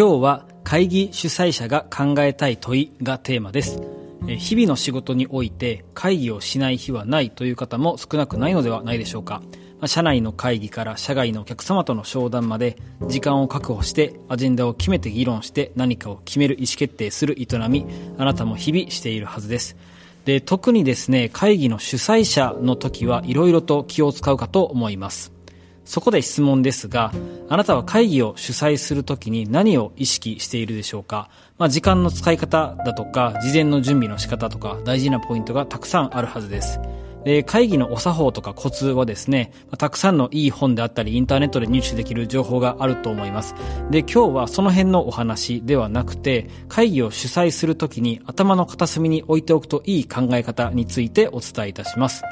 [0.00, 3.82] 今日は会議主催者が考えたい問いがテーマです。
[4.26, 9.42] 日々の仕事において会議をしない日はないという方も少なくないのではないでしょうか。
[9.84, 12.78] 社内の会議から社外のお客様との商談まで
[13.08, 17.84] 時間を確保してアジェンダを決めて議論して何かを決める意思決定する営み
[18.16, 19.76] あなたも日々しているはずです。
[20.24, 25.39] で特にですね会議の主催者の時はいろいろと気を使うかと思います。
[25.84, 27.12] そこで質問ですが、
[27.48, 31.28] あなたは会議を主催するときに何を意識しているでしょうか？
[31.58, 36.80] まあ、時間の使い方だとか、事前の準備の仕方とか、大事なポイントがたくさんあるはずです。
[37.24, 43.54] で、会議のお作法とかコツはですね、たくさんのいい本であったり、インターネットで入手できる情報があると思います。
[43.90, 52.22] で、今日はその辺のお話ではなくて、会議を主催するときに頭の片隅に置いておくといい考え方についてお伝えいたします。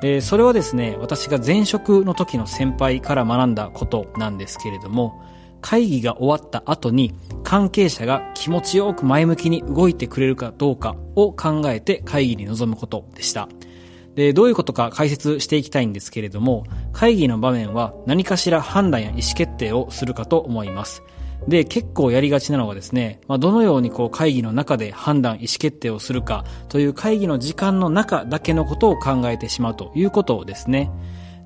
[0.00, 5.22] でそれはですね私が前職の時の先輩から学んだことなんですけれども
[5.60, 13.48] 会議が終わった後に関係者が気持ちよく前向きに動いてくれるかどうかを考えて会議に臨むことでした。
[14.14, 21.02] でどういうことか解説していきたいんですけれども会議の場面は何かしら判断や意思決定をするかと思います。
[21.48, 30.90] で、結構やりがちなのがですね、まあ、どのようにこう会議の中で判断、意思決定をするかという会議の時間の中だけのことを考えてしまうということですね。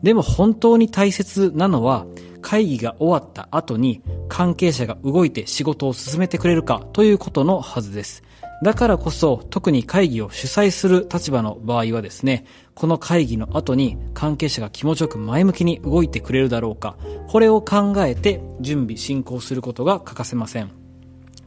[0.02, 2.06] でも本当に大切なのは、
[2.42, 8.22] 会議が終わった後に関係者が動いて仕事を進めてくれるかということのはずです。
[8.64, 16.96] だからこそ特に会議を主催する立場の場合はですね、この会議の後に関係者が気持ちよく前向きに動いてくれるだろうか、
[17.28, 20.70] これを考えて準備進行することが欠かせません。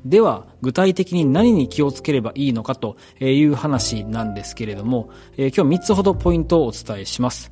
[0.06, 7.52] では、具体的に何に気をつければいいのかという話なんですけれども、え今日3つほどポイントをお伝えします。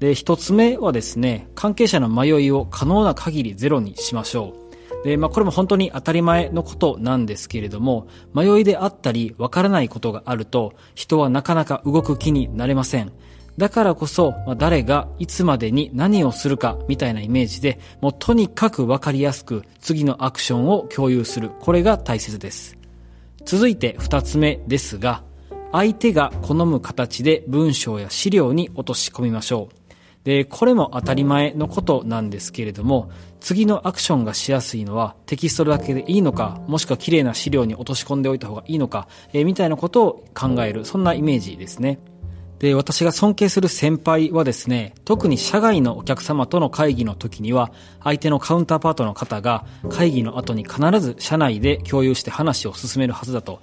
[0.00, 4.63] で、1つ目はですね、関係者の迷いを可能な限りゼロにしましょう。
[5.04, 13.12] で、まあ、これも本当に当たり前のことなんですけれども、迷いであったり、わからないことがあると、人はなかなか動く気になれません。
[13.58, 21.50] だからこそ、まあ、誰がいつまでに何をするかみたいなイメージで、もうとにかくわかりやすく次のアクションを共有する。
[21.60, 22.78] これが大切です。
[23.44, 25.22] 続いて二つ目ですが、
[25.70, 29.83] 相手が好む形で文章や資料に落とし込みましょう。
[30.24, 41.98] で、これも当たり前のことなんですけれども、次のアクションがしやすいのはテキストだけでいいのか、もしくは綺麗な資料に落とし込んでおいた方がいいのか、えー、みたいなことを考える、そんなイメージですね。
[42.58, 47.70] で、私が尊敬する先輩はですね、特に社外のお客様との会議の時には、
[48.02, 53.60] 相手のカウンターパートの方が会議の後に必ず社内で共有して話を進めるはずだと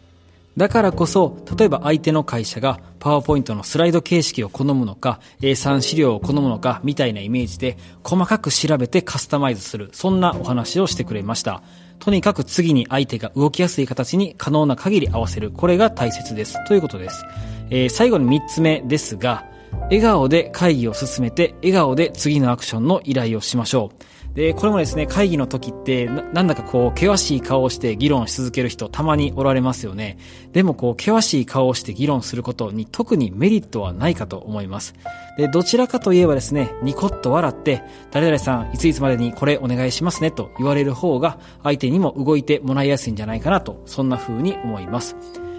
[0.58, 11.64] だからこそ、例えば相手の会社がパワーポイントのスライド形式を好むのか、A3 資料を好むのか、みたいなイメージで、細かく調べてカスタマイズする、そんなお話をしてくれました。
[12.00, 15.52] とにかく次に相手が動きやすい形に可能な限り合わせる。
[15.52, 16.58] これが大切です。
[16.68, 17.24] ということです。
[17.70, 19.46] えー、最後に3つ目ですが、
[19.84, 24.21] 笑顔で会議を進めて、笑顔で次のアクションの依頼をしましょう。
[24.34, 30.18] で、これもですね、会議の時ってな、なんだかこう、険しい顔をして議論し続ける人たまにおられますよね。
[30.54, 34.96] でもこう、険しい顔をして議論することに特にメリットはないかと思います。
[35.38, 45.18] で、どちらかといえばですね、ニコッと笑って、誰々さん、いついつまでにこれお願いしますねと言われる方が、相手にも動いてもらいやすいんじゃないかなと、そんな風に思います。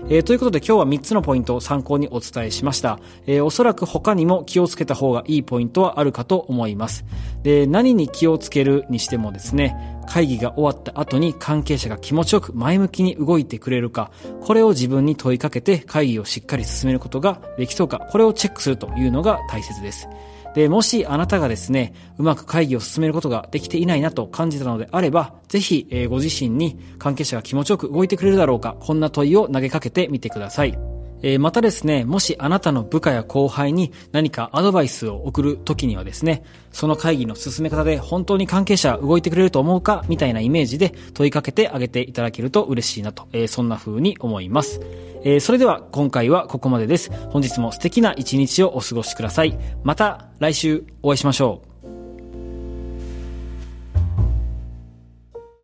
[0.09, 2.99] えー、ということで今日は3つのポイントを参考にお伝えしました。
[3.27, 7.05] えー、おそらく他にも気をつけた方がいいポイントはあるかと思います。
[7.43, 14.11] で、何に気をつけるにしてもですね、会議が終わった後に関係者が気持ちよく前向きに動いてくれるか、
[14.43, 20.09] これを自分に問いかけて会議をしっかり進めることができそうか、これをチェックするというのが大切です。
[20.55, 30.92] で、もしあなたがですね、うまく会議を進めることができていないなと感じたのであれば、ぜひ、えー、ご自身に関係者が気持ちよく動いてくれるだろうか、こんな問いを投げかけてみてください。
[31.23, 44.81] え、またですね、もしあなたの部下や後輩に何かアドバイスを送るときにはですね、その会議の進め方で本当に関係者動いてくれると思うかみたいなイメージで問いかけてあげていただけると嬉しいなと、えー、そんな風に思います。
[45.25, 47.13] えー、それでは今回はここまでです。
[47.31, 49.59] 本日も素敵な一日をお過ごしください。
[49.85, 51.72] また来週お会いしましょう。